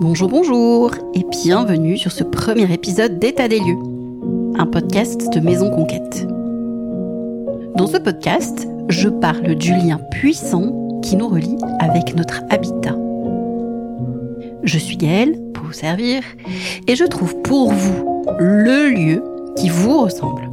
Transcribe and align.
Bonjour, 0.00 0.28
bonjour 0.28 0.90
et 1.14 1.24
bienvenue 1.30 1.96
sur 1.96 2.12
ce 2.12 2.24
premier 2.24 2.72
épisode 2.72 3.18
d'État 3.18 3.48
des 3.48 3.60
lieux, 3.60 3.78
un 4.58 4.66
podcast 4.66 5.32
de 5.32 5.40
Maison 5.40 5.70
Conquête. 5.70 6.26
Dans 7.76 7.86
ce 7.86 7.98
podcast, 7.98 8.66
je 8.88 9.08
parle 9.08 9.54
du 9.54 9.72
lien 9.72 9.98
puissant 10.10 11.00
qui 11.02 11.16
nous 11.16 11.28
relie 11.28 11.56
avec 11.78 12.14
notre 12.16 12.42
habitat. 12.50 12.96
Je 14.64 14.78
suis 14.78 14.96
Gaëlle, 14.96 15.38
pour 15.54 15.66
vous 15.66 15.72
servir, 15.72 16.22
et 16.86 16.96
je 16.96 17.04
trouve 17.04 17.40
pour 17.42 17.72
vous 17.72 18.24
le 18.38 18.90
lieu 18.90 19.24
qui 19.56 19.68
vous 19.68 20.02
ressemble. 20.02 20.50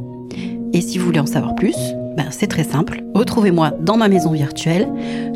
Et 0.72 0.80
si 0.80 0.98
vous 0.98 1.06
voulez 1.06 1.20
en 1.20 1.26
savoir 1.26 1.54
plus, 1.54 1.76
ben 2.20 2.26
c'est 2.30 2.48
très 2.48 2.64
simple, 2.64 3.02
retrouvez-moi 3.14 3.70
dans 3.80 3.96
ma 3.96 4.08
maison 4.08 4.32
virtuelle 4.32 4.86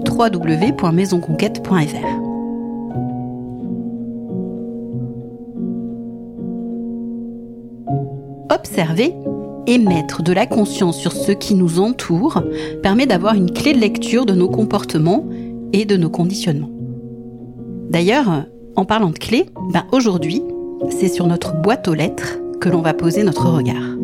www.maisonconquête.fr. 0.07 1.71
Observer 8.51 9.15
et 9.67 9.79
mettre 9.79 10.23
de 10.23 10.35
la 10.35 10.45
conscience 10.47 10.99
sur 10.99 11.13
ce 11.13 11.33
qui 11.33 11.55
nous 11.55 11.81
entoure 11.81 12.43
permet 12.83 13.07
d'avoir 13.07 13.33
une 13.35 13.51
clé 13.51 13.73
de 13.73 13.79
lecture 13.79 14.27
de 14.27 14.35
nos 14.35 14.51
comportements 14.51 15.25
et 15.73 15.87
de 15.87 15.97
nos 15.97 16.11
conditionnements. 16.11 16.69
D'ailleurs, 17.89 18.45
en 18.77 18.85
parlant 18.85 19.11
de 19.11 19.19
clé, 19.19 19.47
ben 19.73 19.85
aujourd'hui, 19.93 20.43
c'est 20.91 21.09
sur 21.09 21.27
notre 21.27 21.55
boîte 21.63 21.89
aux 21.89 21.95
lettres 21.95 22.39
que 22.61 22.69
l'on 22.69 22.83
va 22.83 22.93
poser 22.93 23.23
notre 23.23 23.49
regard. 23.49 23.97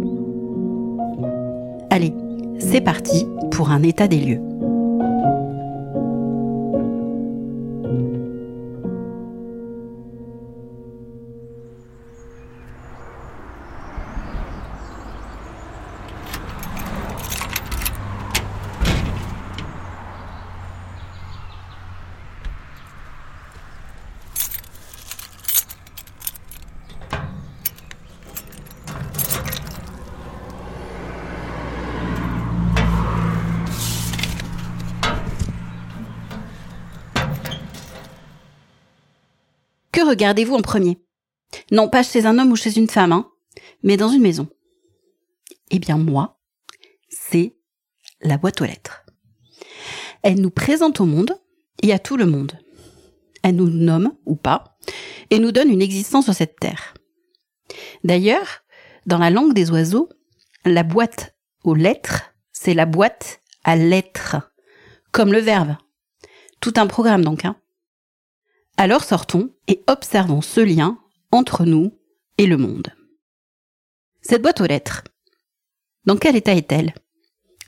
Allez, 1.91 2.15
c'est 2.61 2.81
parti 2.81 3.27
pour 3.51 3.71
un 3.71 3.83
état 3.83 4.07
des 4.07 4.21
lieux. 4.21 4.50
Regardez-vous 40.03 40.55
en 40.55 40.63
premier? 40.63 40.99
Non 41.71 41.89
pas 41.89 42.03
chez 42.03 42.27
un 42.27 42.39
homme 42.39 42.53
ou 42.53 42.57
chez 42.57 42.77
une 42.77 42.89
femme, 42.89 43.13
hein, 43.13 43.31
mais 43.83 43.97
dans 43.97 44.09
une 44.09 44.23
maison. 44.23 44.49
Eh 45.71 45.79
bien 45.79 45.97
moi, 45.97 46.41
c'est 47.09 47.57
la 48.21 48.39
boîte 48.39 48.61
aux 48.61 48.65
lettres. 48.65 49.05
Elle 50.23 50.41
nous 50.41 50.51
présente 50.51 51.01
au 51.01 51.07
monde 51.07 51.35
et 51.83 51.93
à 51.93 51.99
tout 51.99 52.17
le 52.17 52.27
monde. 52.27 52.59
Elle 53.43 53.57
nous 53.57 53.71
nomme 53.71 54.13
ou 54.27 54.37
pas 54.37 54.77
et 55.31 55.39
nous 55.39 55.53
donne 55.53 55.71
une 55.71 55.83
existence 55.83 56.25
sur 56.25 56.35
cette 56.35 56.59
terre. 56.61 56.95
D'ailleurs, 58.05 58.63
dans 59.07 59.19
la 59.19 59.31
langue 59.31 59.55
des 59.55 59.71
oiseaux, 59.71 60.09
la 60.65 60.83
boîte 60.83 61.35
aux 61.65 61.75
lettres, 61.75 62.35
c'est 62.53 62.75
la 62.75 62.87
boîte 62.87 63.41
à 63.65 63.77
lettres, 63.77 64.37
comme 65.13 65.33
le 65.33 65.39
verbe. 65.39 65.77
Tout 66.61 66.75
un 66.77 66.87
programme 66.87 67.25
donc. 67.25 67.45
Hein. 67.45 67.57
Alors 68.83 69.05
sortons 69.05 69.51
et 69.69 69.85
observons 69.89 70.41
ce 70.41 70.63
lien 70.63 70.99
entre 71.33 71.67
nous 71.67 71.93
et 72.39 72.47
le 72.47 72.57
monde. 72.57 72.89
Cette 74.23 74.41
boîte 74.41 74.63
aux 74.63 74.67
lettres, 74.67 75.05
dans 76.07 76.17
quel 76.17 76.35
état 76.35 76.55
est-elle? 76.55 76.95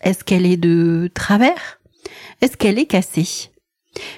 Est-ce 0.00 0.24
qu'elle 0.24 0.46
est 0.46 0.56
de 0.56 1.10
travers? 1.12 1.82
Est-ce 2.40 2.56
qu'elle 2.56 2.78
est 2.78 2.86
cassée? 2.86 3.50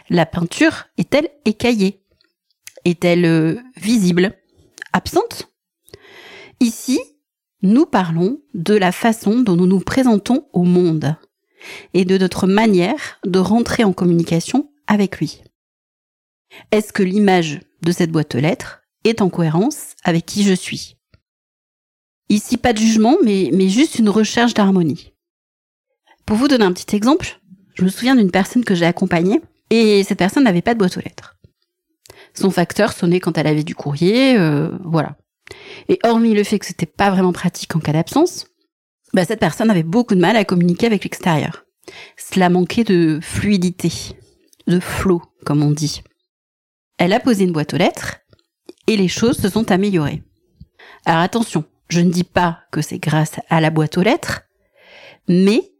La 0.09 0.25
peinture 0.25 0.85
est-elle 0.97 1.29
écaillée? 1.45 2.01
Est-elle 2.85 3.25
euh, 3.25 3.61
visible? 3.75 4.39
Absente? 4.93 5.53
Ici, 6.61 7.01
nous 7.63 7.87
parlons 7.87 8.41
de 8.55 8.75
la 8.75 8.93
façon 8.93 9.41
dont 9.41 9.57
nous 9.57 9.67
nous 9.67 9.81
présentons 9.81 10.47
au 10.53 10.63
monde 10.63 11.17
et 11.93 12.05
de 12.05 12.17
notre 12.19 12.47
manière 12.47 13.19
de 13.25 13.41
rentrer 13.41 13.83
en 13.83 13.93
communication 13.93 14.71
avec 14.87 15.19
lui. 15.19 15.43
Est-ce 16.71 16.93
que 16.93 17.03
l'image 17.03 17.61
de 17.83 17.93
cette 17.93 18.11
boîte 18.11 18.35
aux 18.35 18.41
lettres 18.41 18.83
est 19.05 19.23
en 19.23 19.31
cohérence 19.31 19.95
avec 20.05 20.27
qui 20.27 20.43
je 20.43 20.55
suis? 20.55 20.97
Ici, 22.29 22.57
pas 22.57 22.73
de 22.73 22.79
jugement, 22.79 23.17
mais, 23.23 23.69
juste 23.69 23.99
une 23.99 24.09
recherche 24.09 24.55
d'harmonie. 24.55 25.13
Pour 26.27 26.37
vous 26.37 26.49
donner 26.49 26.65
un 26.65 26.73
petit 26.73 26.97
exemple, 26.97 27.41
je 27.75 27.85
me 27.85 27.91
souviens 27.91 28.17
d'une 28.17 28.31
personne 28.31 28.65
que 28.65 28.75
j'ai 28.75 28.87
accompagnée, 28.87 29.41
et 29.71 30.03
cette 30.05 30.19
personne 30.19 30.45
n'avait 30.45 30.63
pas 30.63 30.75
de 30.75 30.79
boîte 30.79 30.97
aux 30.97 31.01
lettres. 31.01 31.37
Son 32.35 32.51
facteur 32.51 32.93
sonnait 32.93 33.21
quand 33.21 33.37
elle 33.37 33.47
avait 33.47 33.63
du 33.63 33.75
courrier, 33.75 34.37
euh, 34.39 34.71
voilà. 34.85 35.17
Et 35.89 35.99
hormis 36.03 36.35
le 36.35 36.45
fait 36.45 36.59
que 36.59 36.67
c'était 36.67 36.87
pas 36.87 37.11
vraiment 37.11 37.33
pratique 37.33 37.77
en 37.77 37.81
cas 37.81 37.93
d'absence, 37.93 38.47
bah, 39.13 39.25
cette 39.25 39.41
personne 39.41 39.71
avait 39.71 39.83
beaucoup 39.83 40.15
de 40.15 40.21
mal 40.21 40.37
à 40.37 40.45
communiquer 40.45 40.87
avec 40.87 41.05
l'extérieur. 41.05 41.65
Cela 42.17 42.49
manquait 42.49 42.85
de 42.85 43.21
fluidité, 43.23 43.93
de 44.67 44.81
flow, 44.81 45.23
comme 45.45 45.63
on 45.63 45.71
dit. 45.71 46.03
Elle 47.05 47.13
a 47.13 47.21
posé 47.21 47.45
une 47.45 47.53
boîte 47.53 47.75
aux 47.75 47.77
lettres 47.77 48.17
et 48.87 48.97
les 48.97 49.09
choses 49.09 49.37
se 49.37 49.51
sont 49.51 49.71
améliorées. 49.71 50.23
Alors 51.05 51.21
attention, 51.21 51.65
je 51.91 52.01
ne 52.01 52.11
dis 52.11 52.25
pas 52.25 52.61
que 52.73 52.81
c'est 52.81 52.97
grâce 52.97 53.41
à 53.51 53.61
la 53.61 53.69
boîte 53.69 53.99
aux 53.99 54.03
lettres, 54.03 54.45
mais 55.29 55.71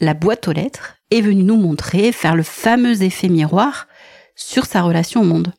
la 0.00 0.12
boîte 0.12 0.48
aux 0.48 0.52
lettres 0.52 0.96
est 1.12 1.20
venue 1.20 1.44
nous 1.44 1.56
montrer, 1.56 2.10
faire 2.10 2.34
le 2.34 2.42
fameux 2.42 3.04
effet 3.04 3.28
miroir 3.28 3.86
sur 4.34 4.64
sa 4.64 4.82
relation 4.82 5.20
au 5.20 5.24
monde. 5.24 5.54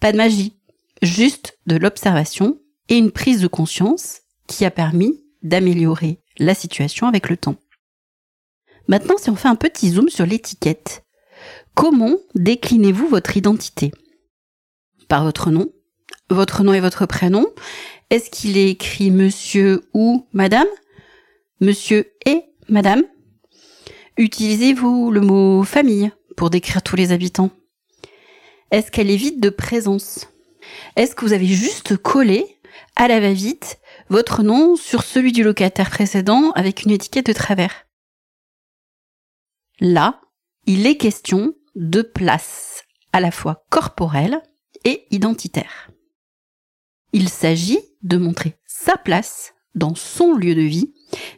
Pas 0.00 0.12
de 0.12 0.18
magie, 0.18 0.60
juste 1.00 1.58
de 1.64 1.76
l'observation 1.76 2.60
et 2.90 2.98
une 2.98 3.10
prise 3.10 3.40
de 3.40 3.48
conscience 3.48 4.18
qui 4.48 4.66
a 4.66 4.70
permis 4.70 5.24
d'améliorer 5.40 6.20
la 6.38 6.52
situation 6.52 7.06
avec 7.06 7.30
le 7.30 7.38
temps. 7.38 7.56
Maintenant, 8.86 9.16
si 9.16 9.30
on 9.30 9.34
fait 9.34 9.48
un 9.48 9.56
petit 9.56 9.88
zoom 9.88 10.10
sur 10.10 10.26
l'étiquette, 10.26 11.06
Comment 11.74 12.16
déclinez-vous 12.34 13.08
votre 13.08 13.36
identité? 13.36 13.92
Par 15.08 15.24
votre 15.24 15.50
nom? 15.50 15.72
Votre 16.30 16.64
nom 16.64 16.74
et 16.74 16.80
votre 16.80 17.06
prénom? 17.06 17.46
Est-ce 18.10 18.30
qu'il 18.30 18.56
est 18.56 18.70
écrit 18.70 19.10
monsieur 19.10 19.88
ou 19.94 20.26
madame? 20.32 20.66
Monsieur 21.60 22.12
et 22.26 22.42
madame? 22.68 23.02
Utilisez-vous 24.16 25.10
le 25.10 25.20
mot 25.20 25.62
famille 25.62 26.10
pour 26.36 26.50
décrire 26.50 26.82
tous 26.82 26.96
les 26.96 27.12
habitants? 27.12 27.50
Est-ce 28.70 28.90
qu'elle 28.90 29.10
est 29.10 29.16
vide 29.16 29.40
de 29.40 29.50
présence? 29.50 30.28
Est-ce 30.96 31.14
que 31.14 31.24
vous 31.24 31.32
avez 31.32 31.46
juste 31.46 31.96
collé 31.96 32.46
à 32.96 33.08
la 33.08 33.20
va-vite 33.20 33.78
votre 34.08 34.42
nom 34.42 34.76
sur 34.76 35.02
celui 35.02 35.32
du 35.32 35.42
locataire 35.42 35.90
précédent 35.90 36.50
avec 36.52 36.82
une 36.82 36.90
étiquette 36.90 37.26
de 37.26 37.32
travers? 37.32 37.86
Là, 39.80 40.20
il 40.68 40.86
est 40.86 40.98
question 40.98 41.54
de 41.76 42.02
place 42.02 42.84
à 43.14 43.20
la 43.20 43.30
fois 43.30 43.64
corporelle 43.70 44.42
et 44.84 45.06
identitaire. 45.10 45.90
Il 47.14 47.30
s'agit 47.30 47.80
de 48.02 48.18
montrer 48.18 48.58
sa 48.66 48.98
place 48.98 49.54
dans 49.74 49.94
son 49.94 50.34
lieu 50.34 50.54
de 50.54 50.60
vie, 50.60 50.92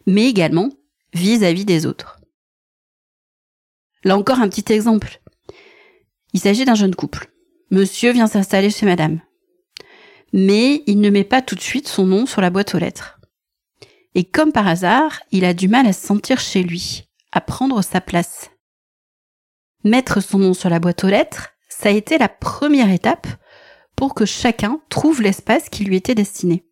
mais 0.04 0.28
également 0.28 0.68
vis-à-vis 1.14 1.64
des 1.64 1.86
autres. 1.86 2.20
Là 4.02 4.18
encore 4.18 4.40
un 4.40 4.48
petit 4.48 4.72
exemple. 4.72 5.22
Il 6.32 6.40
s'agit 6.40 6.64
d'un 6.64 6.74
jeune 6.74 6.96
couple. 6.96 7.30
Monsieur 7.70 8.10
vient 8.10 8.26
s'installer 8.26 8.70
chez 8.70 8.84
madame. 8.84 9.20
Mais 10.32 10.82
il 10.88 11.00
ne 11.00 11.10
met 11.10 11.22
pas 11.22 11.40
tout 11.40 11.54
de 11.54 11.60
suite 11.60 11.86
son 11.86 12.04
nom 12.04 12.26
sur 12.26 12.40
la 12.40 12.50
boîte 12.50 12.74
aux 12.74 12.78
lettres. 12.78 13.20
Et 14.16 14.24
comme 14.24 14.50
par 14.50 14.66
hasard, 14.66 15.20
il 15.30 15.44
a 15.44 15.54
du 15.54 15.68
mal 15.68 15.86
à 15.86 15.92
se 15.92 16.04
sentir 16.04 16.40
chez 16.40 16.64
lui, 16.64 17.04
à 17.30 17.40
prendre 17.40 17.80
sa 17.82 18.00
place 18.00 18.50
mettre 19.84 20.20
son 20.20 20.38
nom 20.38 20.54
sur 20.54 20.70
la 20.70 20.80
boîte 20.80 21.04
aux 21.04 21.08
lettres, 21.08 21.50
ça 21.68 21.88
a 21.88 21.92
été 21.92 22.18
la 22.18 22.28
première 22.28 22.90
étape 22.90 23.26
pour 23.96 24.14
que 24.14 24.24
chacun 24.24 24.80
trouve 24.88 25.22
l'espace 25.22 25.68
qui 25.68 25.84
lui 25.84 25.96
était 25.96 26.14
destiné. 26.14 26.64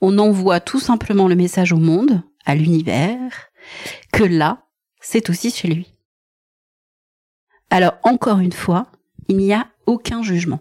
On 0.00 0.18
envoie 0.18 0.60
tout 0.60 0.80
simplement 0.80 1.28
le 1.28 1.34
message 1.34 1.72
au 1.72 1.78
monde, 1.78 2.22
à 2.44 2.54
l'univers, 2.54 3.48
que 4.12 4.24
là, 4.24 4.66
c'est 5.00 5.30
aussi 5.30 5.50
chez 5.50 5.68
lui. 5.68 5.94
Alors 7.70 7.94
encore 8.02 8.38
une 8.38 8.52
fois, 8.52 8.90
il 9.28 9.36
n'y 9.36 9.52
a 9.52 9.66
aucun 9.86 10.22
jugement. 10.22 10.60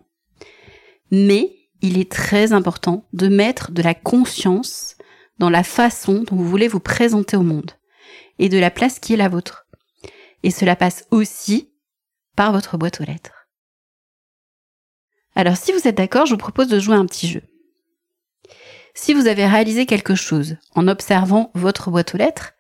Mais 1.12 1.56
il 1.82 2.00
est 2.00 2.12
très 2.12 2.54
important 2.54 3.06
de 3.14 3.28
mettre 3.28 3.72
de 3.72 3.82
la 3.82 3.94
conscience 3.94 4.96
dans 5.38 5.50
la 5.50 5.64
façon 5.64 6.24
dont 6.24 6.36
vous 6.36 6.48
voulez 6.48 6.68
vous 6.68 6.80
présenter 6.80 7.38
au 7.38 7.44
monde 7.44 7.72
et 8.40 8.50
de 8.50 8.58
la 8.58 8.72
place 8.72 9.00
qui 9.00 9.14
est 9.14 9.18
la 9.18 9.30
vôtre. 9.30 9.67
Et 10.44 10.52
cela 10.52 10.76
passe 10.76 11.06
aussi 11.12 11.74
par 12.36 12.52
votre 12.52 12.78
boîte 12.78 13.02
aux 13.02 13.06
lettres. 13.06 13.48
Alors 15.36 15.58
si 15.58 15.72
vous 15.72 15.88
êtes 15.88 15.98
d'accord, 15.98 16.26
je 16.26 16.32
vous 16.32 16.38
propose 16.38 16.68
de 16.68 16.80
jouer 16.80 16.96
un 16.96 17.06
petit 17.06 17.28
jeu. 17.28 17.44
Si 18.96 19.14
vous 19.14 19.28
avez 19.28 19.46
réalisé 19.46 19.86
quelque 19.86 20.16
chose 20.16 20.58
en 20.74 20.88
observant 20.88 21.52
votre 21.54 21.92
boîte 21.92 22.16
aux 22.16 22.18
lettres, 22.18 22.54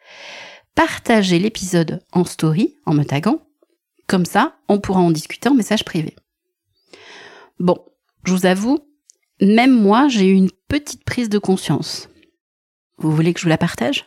partagez 0.75 1.39
l'épisode 1.39 2.03
en 2.11 2.23
story 2.25 2.77
en 2.85 2.93
me 2.93 3.03
taguant. 3.03 3.41
Comme 4.05 4.25
ça, 4.25 4.55
on 4.69 4.79
pourra 4.79 5.01
en 5.01 5.09
discuter 5.09 5.49
en 5.49 5.55
message 5.55 5.83
privé. 5.83 6.15
Bon, 7.59 7.83
je 8.23 8.33
vous 8.33 8.45
avoue, 8.45 8.79
même 9.41 9.73
moi, 9.73 10.07
j'ai 10.07 10.27
eu 10.27 10.33
une 10.35 10.51
petite 10.67 11.03
prise 11.03 11.29
de 11.29 11.39
conscience. 11.39 12.07
Vous 12.97 13.11
voulez 13.11 13.33
que 13.33 13.39
je 13.39 13.45
vous 13.45 13.49
la 13.49 13.57
partage? 13.57 14.05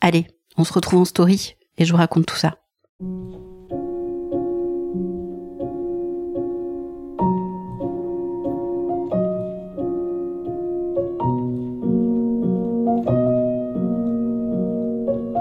Allez, 0.00 0.28
on 0.56 0.62
se 0.62 0.72
retrouve 0.72 1.00
en 1.00 1.04
story 1.04 1.56
et 1.76 1.84
je 1.84 1.90
vous 1.90 1.98
raconte 1.98 2.26
tout 2.26 2.36
ça. 2.36 2.61